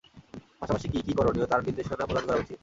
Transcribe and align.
পাশাপাশি, 0.61 0.87
কি 0.89 0.99
কি 1.05 1.13
করণীয়- 1.17 1.47
তাঁর 1.51 1.65
নির্দেশনা 1.67 2.05
প্রদান 2.05 2.23
করা 2.27 2.41
উচিৎ। 2.41 2.59